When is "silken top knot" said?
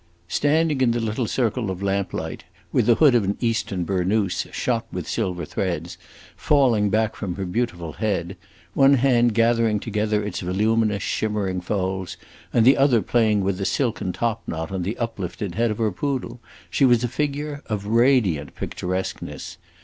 13.65-14.71